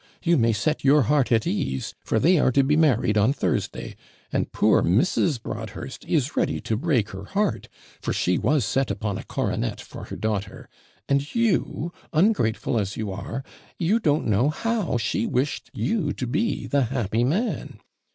You 0.23 0.35
may 0.35 0.51
set 0.51 0.83
your 0.83 1.03
heart 1.03 1.31
at 1.31 1.45
ease, 1.45 1.93
for 2.03 2.19
they 2.19 2.39
are 2.39 2.51
to 2.53 2.63
be 2.63 2.75
married 2.75 3.19
on 3.19 3.33
Thursday; 3.33 3.95
and 4.33 4.51
poor 4.51 4.81
Mrs. 4.81 5.39
Broadhurst 5.39 6.05
is 6.05 6.35
ready 6.35 6.59
to 6.59 6.75
break 6.75 7.09
her 7.11 7.25
heart, 7.25 7.69
for 8.01 8.11
she 8.11 8.39
was 8.39 8.65
set 8.65 8.89
upon 8.89 9.19
a 9.19 9.23
coronet 9.23 9.79
for 9.79 10.05
her 10.05 10.15
daughter; 10.15 10.67
and 11.07 11.35
you, 11.35 11.93
ungrateful 12.13 12.79
as 12.79 12.97
you 12.97 13.11
are, 13.11 13.43
you 13.77 13.99
don't 13.99 14.25
know 14.25 14.49
how 14.49 14.97
she 14.97 15.27
wished 15.27 15.69
you 15.71 16.13
to 16.13 16.25
be 16.25 16.65
the 16.65 16.85
happy 16.85 17.23
man. 17.23 17.77